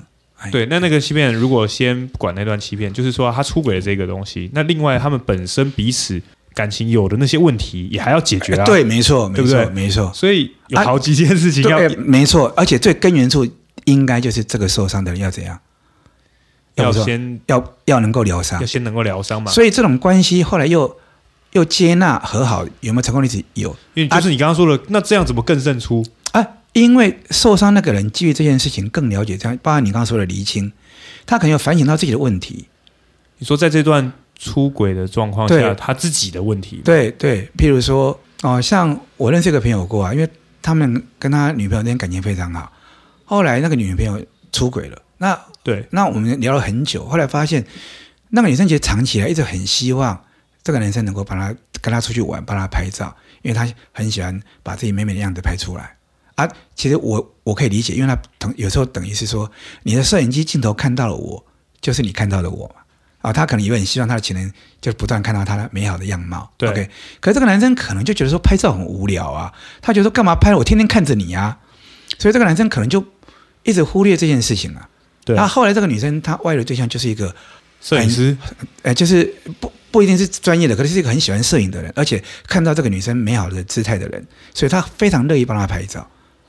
[0.52, 6.22] 对，那那个欺骗如果先不管那段欺骗，就是说他出轨的这个东西，那另外他们本身彼此
[6.54, 8.64] 感情有的那些问题也还要解决啊。
[8.66, 9.66] 对，没错，对不对？
[9.70, 10.12] 没错。
[10.14, 13.48] 所以有好几件事情要、啊、没错，而且最根源处
[13.86, 15.58] 应该就是这个受伤的人要怎样。
[16.76, 19.52] 要先要要能够疗伤，要先能够疗伤嘛。
[19.52, 20.98] 所以这种关系后来又
[21.54, 23.44] 又接纳和好，有没有成功例子？
[23.54, 26.06] 有，因为就是你刚刚说的，啊、那这样怎么更胜出？
[26.32, 30.72] 啊，因为受伤那个人基于这件事情更了解这样，包括你刚刚说的厘清，
[31.26, 32.68] 他可能要反省到自己的问题。
[33.38, 36.82] 你说在这段出轨的状况下，他自己的问题？
[36.84, 40.28] 对对，譬如说哦，像我认识一个朋友过啊，因为
[40.62, 42.70] 他们跟他女朋友那天感情非常好，
[43.24, 45.02] 后来那个女朋友出轨了。
[45.18, 47.66] 那对，那我们聊了很久，后来发现
[48.30, 50.24] 那个女生其实藏起来一直很希望
[50.62, 55.98] 这个男生能够帮她跟她出去玩，帮她拍照，因为她很喜欢把自己美美的样子拍出来
[56.36, 56.48] 啊。
[56.76, 59.52] 其实我我可以理解，因为他等有时候等于是说，
[59.82, 61.44] 你的摄影机镜头看到了我，
[61.82, 62.76] 就是你看到的我嘛
[63.22, 63.34] 啊。
[63.34, 66.52] 他可能也很希望他的情人就不断看到他的美好的样貌。
[66.58, 66.90] 对，OK。
[67.20, 69.52] 可是这个男生可能就觉得说拍照很无聊啊，
[69.82, 70.58] 他觉得说干嘛拍了？
[70.60, 71.58] 我天天看着你啊，
[72.20, 73.04] 所以这个男生可能就
[73.64, 74.90] 一直忽略这件事情啊。
[75.26, 77.36] 对，那后来这个女生她外遇的对象就是一个
[77.82, 78.38] 摄影师，
[78.84, 86.08] 哎，就是不不一定是专业的，可能是一个很喜欢摄影的人，而且看到这个女生美好的姿态的人，所以他非常乐意帮她拍照。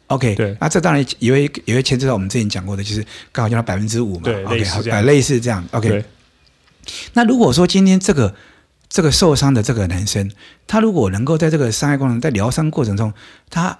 [0.08, 4.22] OK，对，那这当然也会也会牵扯到我们之前讲过的，就是刚好就那百分之五嘛。
[4.24, 5.64] 对，OK，好，类，类似这样。
[5.72, 6.04] OK，
[7.14, 8.34] 那如果说今天这个
[8.88, 10.30] 这个受伤的这个男生，
[10.66, 13.12] 他如果能够在这个伤害过程在疗伤过程中，
[13.50, 13.78] 他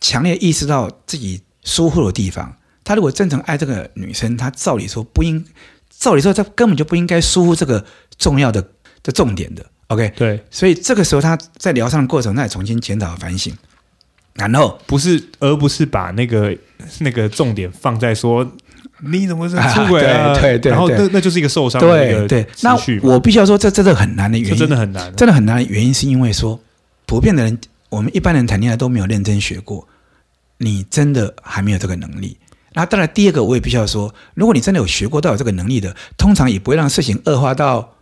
[0.00, 2.56] 强烈意识到自己疏忽的地方。
[2.84, 5.44] 他如果真诚爱这个女生，他照理说不应，
[5.90, 7.84] 照理说他根本就不应该疏忽这个
[8.18, 8.60] 重要的
[9.02, 9.64] 的重点的。
[9.88, 13.52] OK，对，所以这个时候他在疗伤的过程，他也重新检讨反省，
[14.34, 16.56] 然后不是，而不是把那个
[17.00, 18.48] 那个重点放在说
[19.02, 20.32] 你怎么是出轨啊？
[20.34, 22.46] 对对，对，然后那那就是一个受伤的一个对对。
[22.62, 26.60] 那我必须要说，这真的很难的原因，真的很难，真的很难的原因是因为说，
[27.06, 29.88] 普遍的人，我们一般人谈恋爱都没有认真学过，
[30.58, 32.36] 你真的还没有这个能力。
[32.72, 37.96] 那当然，第二个我也必须要说，如果你真的有学过，到有这个能力的，通常也不会让事情恶化到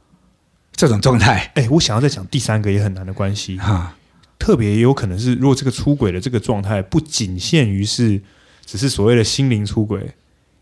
[0.72, 1.50] 这种状态。
[1.54, 3.96] 哎，我想要再讲第三个也很难的关系哈，
[4.38, 8.20] 特别也有可能是，如果这个出轨的这个状态不仅限于是
[8.66, 10.12] 只是所谓的心灵出轨，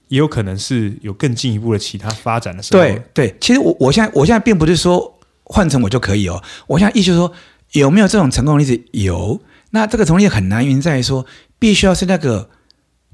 [0.07, 2.81] 也有可能是有更进一步的其他发展的时候。
[2.81, 7.33] 对对，其实我我现在我现在并不是说换成我就可以哦，我现在意思是说
[7.73, 8.81] 有没有这种成功例子？
[8.92, 9.40] 有。
[9.71, 11.27] 那这个成功例很难，原因在于说
[11.59, 12.51] 必须要是那个。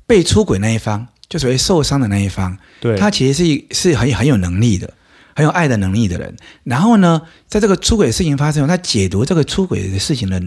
[0.06, 4.92] 被出轨那一方，就所谓受伤的那一方，对，他其实是是很很有能力的，
[5.34, 6.34] 很有爱的能力的人。
[6.64, 10.42] 然后呢，在这个出轨的事情发生后，他解读这个出轨的事情的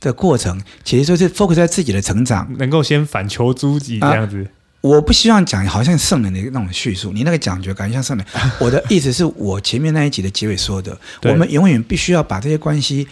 [0.00, 4.42] 的过程，其实就是 focus 在自己的成长，能够先反求诸己这样子。
[4.42, 4.48] 啊，
[4.82, 8.26] 我不希望讲好像圣人的那种叙述，你那个讲觉感觉像圣人。
[8.58, 13.06] 我的意思是我前面那一集的结尾说的，我们永远必须要把这些关系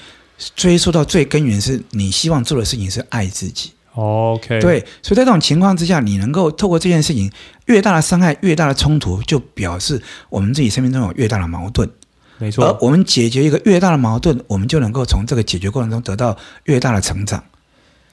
[0.57, 3.73] 追溯到最根源，是你希望做的事情是爱自己。
[4.01, 7.29] OK，对，所以在这种情况之下，你能够透过这件事情，
[7.67, 11.91] 越大的伤害、越大的冲突，就表示我们自己生命中有越大的矛盾。
[12.39, 17.43] 没错，而我们解决一个越大的矛盾，我们就能够从这个解决过程中得到越大的成长。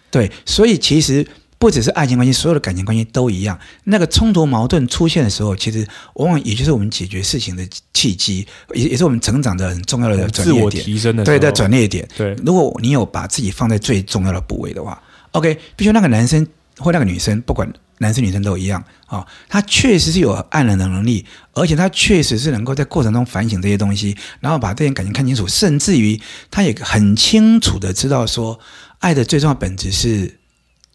[0.10, 1.28] 对，所以其实
[1.60, 3.60] 不只是爱情关系，所有的感情关系都一样。
[3.84, 10.58] 那个冲突矛盾出现的时候，其实往往也就是我们解决事情的契机，也也是我们成长的很重要的转捩点。
[10.58, 12.08] 自我提升的对的转捩点。
[12.18, 15.00] 对，如果你有把自己放在最重要的部位的话。
[15.36, 26.20] OK，必须那个男生或那个女生，不管男生女生都一样啊、哦，他确实是有爱人的能力，而且他确实是能够在过程中反省这些东西，然后把这些感情看清楚，甚至于
[26.50, 28.58] 他也很清楚的知道说，
[29.00, 30.40] 爱的最重要本质是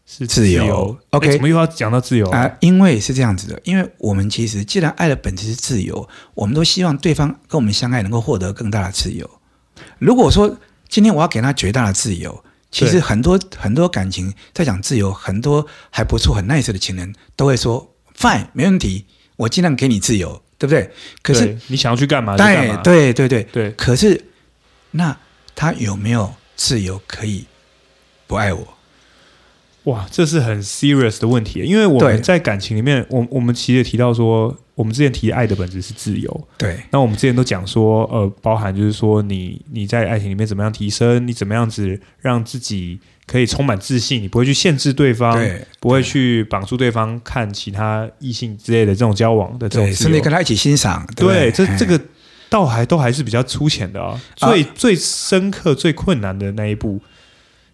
[0.07, 0.63] 是自由。
[0.63, 2.57] 自由 OK，怎么又要讲到自由啊、呃？
[2.61, 9.29] 因为是这样子的，因为我们其实既然爱的本质是自由，我们都希望对方跟我们相爱能够获得更大的自由。
[9.99, 10.57] 如果说
[10.89, 12.43] 今天我要给他绝大的自由。
[12.71, 19.05] 其实很多很多感情在讲自由，很多还不错很 nice 的情人都会说 fine 没问题，
[19.35, 20.89] 我尽量给你自由，对不对？
[21.21, 22.77] 可是你想要去干嘛就干嘛？
[22.77, 23.71] 对对对对对。
[23.71, 24.23] 可是
[24.91, 25.17] 那
[25.53, 27.45] 他有没有自由可以
[28.25, 28.77] 不爱我？
[29.85, 36.47] 哇，这是很 serious 的问题，因为我们在感情里面，我我们其实也提到说，我们之前提爱的本质是自由。
[36.55, 36.77] 对。
[36.91, 51.03] 那我们之前都讲说，呃，包含就是说你，你你在爱情里面怎么样提升，你怎么样子让自己可以充满自信，你不会去限制对方，对，不会去绑住对方看其他异性之类的这种交往的这种，甚至跟他一起欣赏。
[51.15, 51.99] 对，对这这个
[52.49, 54.21] 倒还都还是比较粗浅的啊。
[54.35, 57.01] 最、啊、最深刻、最困难的那一步。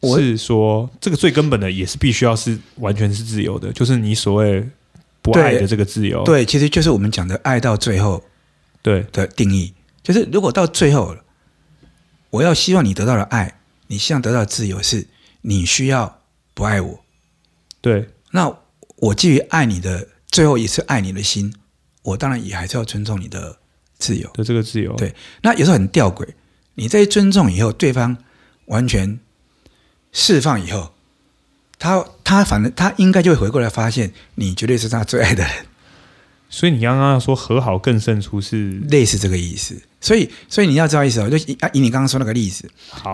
[0.03, 4.63] 是说，这个最根本的也是必须要是完全是自由的，就是你所谓
[5.23, 6.23] 不爱的这个自由。
[6.23, 8.23] 对，对，其实就是我们讲的爱到最后，
[8.83, 11.17] 对的定义，就是如果到最后，
[12.29, 15.07] 我要希望你得到的爱，你希望得到的自由，是
[15.41, 16.21] 你需要
[16.53, 16.99] 不爱我。
[17.81, 18.55] 对，那
[18.97, 21.51] 我基于爱你的最后一次爱你的心，
[22.03, 23.57] 我当然也还是要尊重你的
[23.97, 24.93] 自由的这个自由。
[24.95, 26.27] 对，那有时候很吊诡，
[26.75, 28.15] 你在尊重以后，对方
[28.65, 29.19] 完全。
[30.19, 30.93] 释放以后，
[31.77, 35.53] 他他反正他应该就会回过来发现，你绝对是他最爱的人。
[36.49, 39.79] 所以你刚刚说和好更胜出是类似这个意思。
[40.01, 42.67] 所以所以你要知道意思哦，就以以你刚刚说那个例子，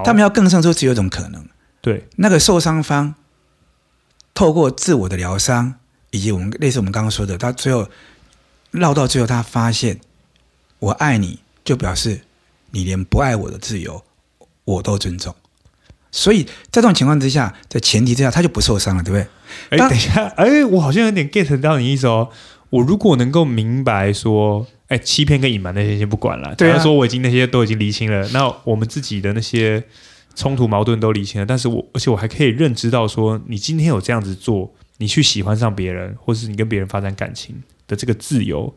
[0.05, 1.45] 他们要更胜出只有一种可能，
[1.81, 3.15] 对，那个受伤方
[4.33, 5.75] 透过自我的疗伤，
[6.11, 7.89] 以及我们类似我们刚刚说的，他最后
[8.71, 9.99] 绕到最后，他发现
[10.79, 12.21] 我爱你，就表示
[12.71, 14.05] 你连不爱我的自由
[14.63, 15.35] 我都尊重。
[16.13, 19.27] 所以在这种情况之下，在前提之下，他就不受伤了，对不对？
[19.71, 22.29] 哎，等一下，哎，我好像有点 get 到你意思哦。
[22.69, 29.83] 我如果能够明白说，哎，欺骗跟隐瞒那些先不管了，对啊，说我已经那些都已经厘清了，那我们自己的那些
[30.35, 38.73] 冲突矛盾都厘清了，但是我而且我还可以认知到说，你今天有这样子做，你去喜欢上别人，或是你跟别人发展感情的这个自由，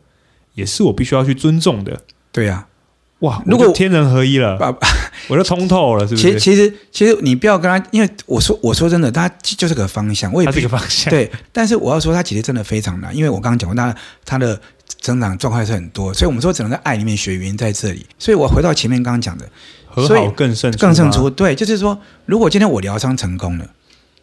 [0.55, 2.01] 也是我必须要去尊重的。
[2.31, 2.76] 对呀，啊。
[3.19, 3.41] 哇！
[3.45, 4.57] 如果天人合一了，
[5.27, 6.39] 我就通透了，是不是？
[6.39, 11.09] 其实，其实，其实你不要跟他，因为我说，我说真的，他就是个方向，我也这个方向。
[11.09, 14.59] 对，但是我要说，他其实真的非常难，因为我刚刚讲过，他他的
[15.01, 18.05] 成长状况是很多，所以我们说只能在爱里面学，原因在这里。
[18.19, 19.49] 所以我回到前面刚刚讲的，
[19.87, 21.27] 和好更胜更胜出。
[21.27, 23.67] 对，就是说，如果今天我疗伤成功了，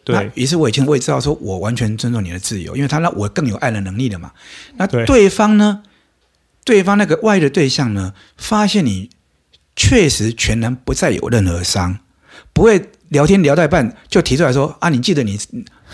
[0.05, 4.31] 对，于是我已经我也知道，说我完全尊重你的自由，因为他让我更有爱的能力了嘛。
[4.77, 5.81] 那对方呢？
[6.65, 8.13] 对方那个外的对象呢？
[8.35, 9.09] 发现你
[9.75, 11.99] 确实全然不再有任何伤，
[12.51, 15.39] 不会聊天聊到一半就提出来说：“啊，你记得你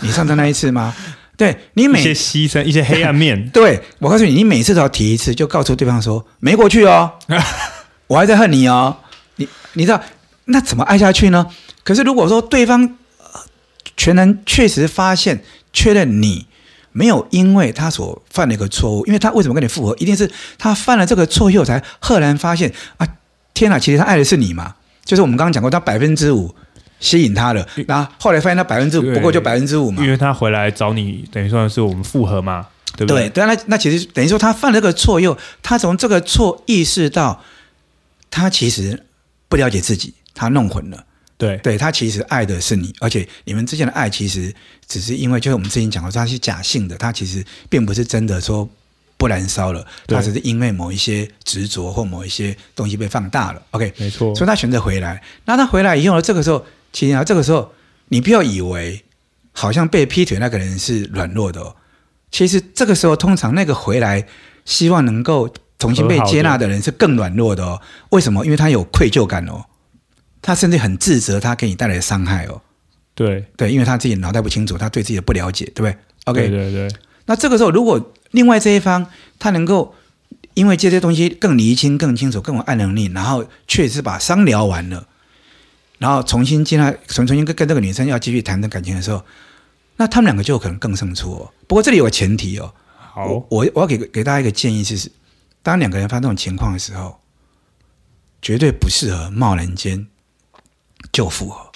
[0.00, 0.92] 你上次那一次吗？”
[1.36, 7.12] 对你每一些牺牲一些黑暗面， 对我告诉你，你每次都要提一次，就告诉对方说：“没过去哦，
[8.08, 8.96] 我还在恨你哦。
[9.36, 10.00] 你”你你知道
[10.46, 11.46] 那怎么爱下去呢？
[11.84, 12.96] 可是如果说对方
[13.96, 16.46] 全然确实发现确认你。
[16.92, 23.06] 没有，因为他所犯的一个错误，因为他为什么跟你复合，一定是他犯了这个错以后才赫然发现啊！
[23.54, 24.74] 天哪，其实他爱的是你嘛？
[25.04, 26.54] 就是我们刚刚讲过，他百分之五
[27.00, 33.28] 吸引他了，那后，后来发现他百分之五不过就百分之五嘛，因为他回来找你，等于说是我们复合嘛，对不对？
[33.30, 37.42] 对，那那其实等于说他犯了这个错以后，他从这个错意识到
[38.30, 39.04] 他其实
[39.48, 41.04] 不了解自己，他弄混了。
[41.42, 44.54] 对，对他其实爱的是你，而且你们之间的爱其实
[44.86, 48.68] 只是因为，就是我们之前讲过，他是假性的，他其实并不是真的说
[49.16, 53.60] 不燃烧了，他只是因为某一些执着或某一些东西被放大了。
[53.72, 55.20] OK，没错，所以他选择回来。
[55.44, 56.22] 那他回来以后呢？
[56.22, 57.72] 这个时候，其实啊，这个时候
[58.06, 59.02] 你不要以为
[59.50, 61.74] 好像被劈腿那个人是软弱的哦。
[62.30, 64.24] 其实这个时候，通常那个回来
[64.64, 67.80] 希望能够重新被接纳的人是更软弱的哦。
[68.10, 68.44] 为什么？
[68.44, 69.64] 因为他有愧疚感哦。
[70.42, 72.60] 他甚至很自责，他给你带来的伤害哦。
[73.14, 76.98] 对对，因为他自己脑袋不清楚，他对自己的不了解，对不对？OK，对对对。
[77.26, 79.06] 那这个时候，如果另外这一方
[79.38, 79.94] 他能够
[80.54, 85.06] 因为这些东西更厘清、更清楚、更有爱能力，然后确实把伤疗完了，
[85.98, 89.22] 然后重新进来，重重新跟跟这个女生要继续谈的感情的时候，
[89.96, 91.52] 那他们两个就有可能更胜出哦。
[91.68, 92.74] 不过这里有个前提哦。
[92.96, 95.12] 好，我我要给给大家一个建议，就是
[95.62, 97.20] 当两个人发生这种情况的时候，
[98.40, 100.06] 绝对不适合贸然间。
[101.12, 101.70] 就复合，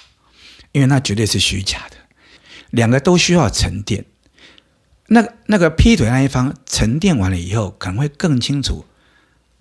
[0.72, 1.96] 因为那绝对是虚假的。
[2.70, 4.05] 两个都需要沉淀，
[5.09, 8.85] 那那个劈腿那一方沉淀完了以后，可能会更清楚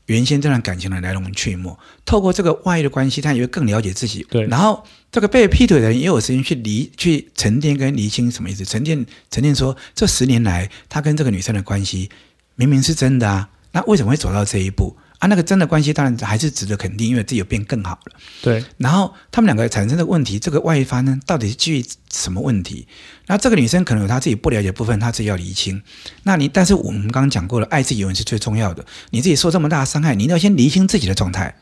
[0.08, 1.76] 原先这段感情的来龙去脉。
[2.04, 4.26] 透过这个外遇的关系，他也会更了解自己。
[4.30, 8.66] 对，然后这个被劈腿的人也有时间去离、去沉淀跟厘清什么意思。
[8.66, 12.10] 沉淀、沉淀说，这十年来他跟这个女生的关系
[12.56, 14.98] 明明是真的啊，那为什么会走到这一步？
[15.26, 18.20] 啊，那个真的关系当然还是值得肯定，因为自己有变更好了。
[18.44, 21.84] 对，然后他们两个产生的问题，这个外一方呢，到底是基于
[22.14, 22.88] 什么问题？
[23.26, 25.82] 那这个女生可能有她自己不了解的部分，她自己要厘清。
[26.24, 28.86] 那你，但是我们刚刚讲过了，爱自己永远是最重要的。
[29.10, 31.56] 你自己受这么大的伤害，你一定要先厘清自己的状态。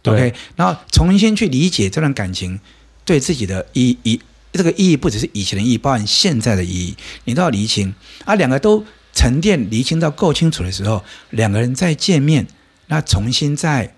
[0.00, 2.58] 对，OK，然后重新去理解这段感情
[3.04, 4.22] 对自己的意义。
[4.52, 7.94] 这个意义不只是以前的意义，包含现在的意义，你都要厘清。
[8.24, 12.46] 啊，两个都沉淀厘清到够清楚的时候，两个人再见面。
[12.90, 13.94] 那重新再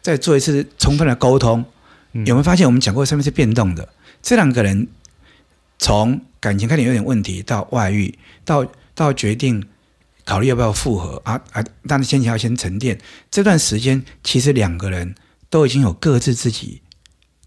[0.00, 1.62] 再做一次充分的沟通，
[2.12, 3.86] 嗯、有没有发现我们讲过上面是变动的？
[4.22, 4.88] 这两个人
[5.78, 9.62] 从感情开始有点问题，到外遇，到到决定
[10.24, 11.62] 考虑要不要复合啊啊！
[11.86, 12.98] 但是先前要先沉淀
[13.30, 15.14] 这段时间，其实两个人
[15.50, 16.80] 都已经有各自自己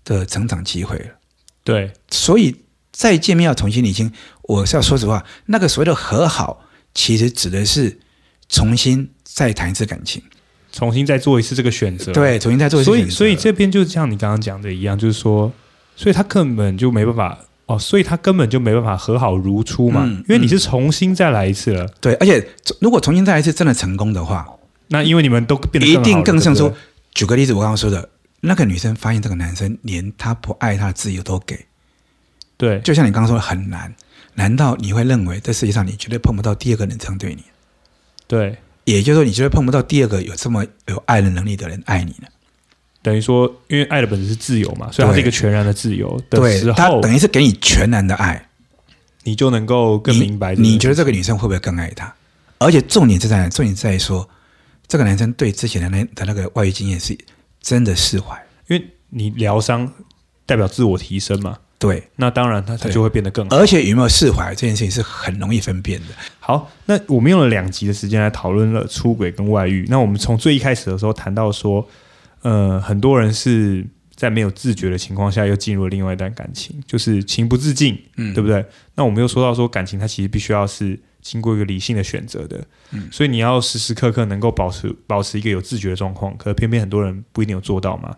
[0.04, 1.08] 的成长机会了。
[1.64, 4.14] 对，所以再见面要重新理清。
[4.44, 8.00] 我是要说实话，那个所谓的和好，其实指的是
[8.48, 10.22] 重新再谈一次感情。
[10.76, 13.10] 重新再做一次这个选择，对，重新再做一次选择。
[13.10, 15.50] 所以，所以这边就像你刚刚讲的一样，就是说，
[15.96, 21.88] 所以他根本就没办法哦，所以他根本就没办法和好如初嘛，嗯、因为你是重新再来一次了。
[22.02, 22.46] 对，而且
[22.82, 24.46] 如果重新再来一次真的成功的话，
[24.90, 26.74] 那因为你们都变得一定更像说。
[27.14, 28.10] 举个例子，我刚刚说的
[28.42, 31.58] 那个女生发现这个男生连他不爱她的自由都给，
[32.58, 33.96] 对，就像你刚刚说的很难。
[34.34, 37.42] 难道你会认为这世界上你绝对碰不到第二个人这样对你？
[38.28, 38.58] 对。
[38.86, 42.30] 也就是说，你就会碰不到第二个有这么有爱的能力的人爱你了？
[43.02, 48.50] 等于说，因为爱的本质是自由嘛，所以它是一个全然的自由的时候，对，他等于是给你全然的爱，
[49.24, 50.70] 你就能够更明白你。
[50.70, 52.12] 你觉得这个女生会不会更爱他？
[52.58, 54.28] 而且重点是在重点在说，
[54.88, 57.16] 这个男生对之前的那的那个外遇经验是
[57.62, 58.36] 真的释怀，
[58.68, 59.92] 因为你疗伤
[60.46, 61.58] 代表自我提升嘛。
[61.78, 63.58] 对，那当然他他就会变得更好。
[63.58, 66.08] 而且有没有释怀这件事情是很容易分辨的。
[66.40, 69.86] 好，那我们用了两集的时间来讨论了出轨跟外遇。
[69.90, 71.86] 那我们从最一开始的时候谈到说，
[72.42, 73.86] 呃，很多人是
[74.16, 78.66] 在没有自觉的情况下又进入了另外一段感情，就是情不自禁，嗯，对不对？
[78.96, 88.16] 那我们又说到说感情它其实必须要是经过一个理性的选择的，嗯，所以你要时时刻刻能够保持保持一个有自觉的状况，可是偏偏很多人不一定有做到嘛。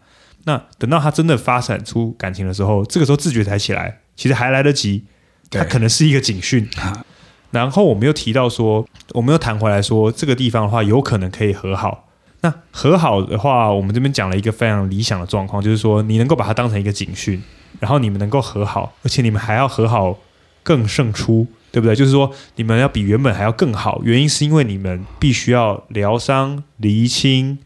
[0.48, 5.04] 那等到他真的发展出感情的时候，这个时候自觉才起来，其实还来得及。
[5.52, 6.66] 他可能是一个警讯。
[7.52, 12.08] 然后我们又提到说，我们又谈回来说，这个地方的话有可能可以和好。
[12.40, 17.44] 那和好的话，我们这边讲了一个非常理想的状况，就是说你能够把它当成一个警讯，
[17.82, 20.18] 然后你们能够和好，而且你们还要和好
[20.64, 21.94] 更胜出，对不对？
[21.94, 27.58] 就是说你们要比原本还要更好，原因是因为你们必须要疗伤、厘清。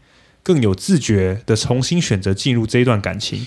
[0.42, 3.46] 更有自觉的重新选择进入这一段感情，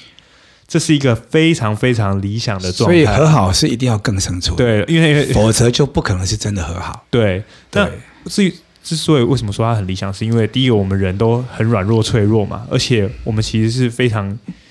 [0.68, 2.96] 这是一个非常非常理想的状态。
[2.96, 7.06] 所以和好是一定要更胜出，对，因为否则就不可能是真的和好。
[7.10, 7.92] 对，但
[8.26, 14.30] 至于之所以为什么说它很理想，是因为第一个我们人都很软弱脆弱嘛，而且我们其实是非常，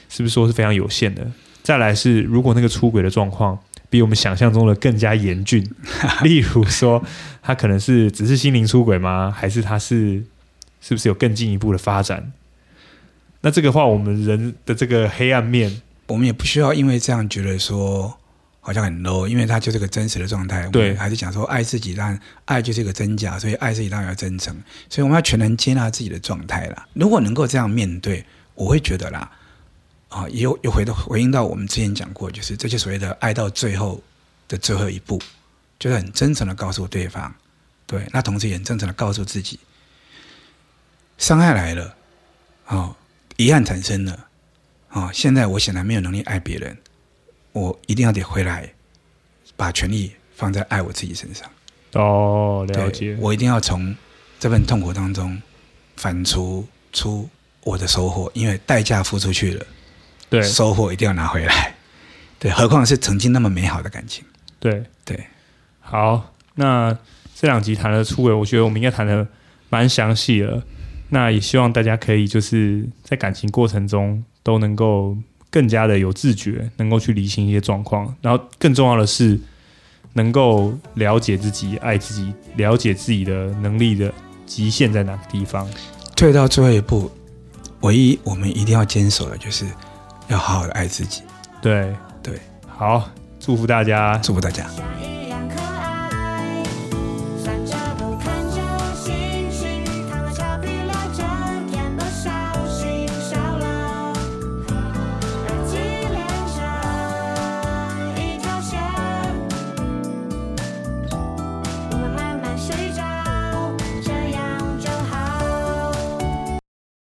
[0.08, 1.26] 是不是说是非常有限的？
[1.62, 3.58] 再来是如果那个出轨的状况
[3.90, 5.62] 比我们想象中的更加严峻，
[6.24, 7.02] 例如说
[7.42, 9.30] 他可能是只是心灵出轨吗？
[9.36, 10.22] 还是他是？
[10.86, 12.30] 是不是有更进一步的发展？
[13.40, 18.14] 那这个话，我们人的这个黑暗面，我们也不需要因为这样觉得说
[18.60, 20.68] 好像很 low，因为它就是个真实的状态。
[20.68, 24.54] 对，还是讲说爱自己，但爱就是一个真假，所以爱自己当然要真诚。
[24.90, 26.86] 所以我们要全然接纳自己的状态啦。
[26.92, 28.22] 如果能够这样面对，
[28.54, 29.30] 我会觉得啦，
[30.10, 34.02] 啊，又又回到回应到我们之前讲过，就是这些所谓的爱到最后
[34.48, 35.18] 的最后一步，
[35.78, 37.34] 就是很真诚的告诉对方，
[37.86, 39.58] 对，那同时也很真诚的告诉自己。
[41.18, 41.94] 伤害来了，
[42.68, 42.94] 哦，
[43.36, 44.26] 遗憾产生了，
[44.90, 46.76] 哦，现在我显然没有能力爱别人，
[47.52, 48.68] 我一定要得回来，
[49.56, 51.48] 把权力放在爱我自己身上。
[51.92, 53.16] 哦，了解。
[53.20, 53.94] 我一定要从
[54.40, 55.40] 这份痛苦当中
[55.96, 57.28] 反刍出
[57.62, 59.66] 我的收获，因为代价付出去了，
[60.28, 61.74] 对，收获一定要拿回来。
[62.38, 64.24] 对，何况是曾经那么美好的感情。
[64.58, 65.26] 对对，
[65.80, 66.96] 好，那
[67.34, 69.26] 这两集谈的出轨，我觉得我们应该谈的
[69.70, 70.62] 蛮详细了。
[71.14, 75.16] 那也希望大家可以就是在感情过程中都能够
[75.48, 79.38] 更加的有自觉，能够去理清一些状况，然后更重要的是
[80.14, 84.12] 能够了解自己、爱自己、了解自己的能力的
[84.44, 85.68] 极限在哪个地方。
[86.16, 87.08] 退到最后一步，
[87.82, 89.64] 唯一我们一定要坚守的就是
[90.26, 91.22] 要好好的爱自己。
[91.62, 91.94] 对
[92.24, 93.08] 对，好，
[93.38, 94.68] 祝福大家，祝福大家。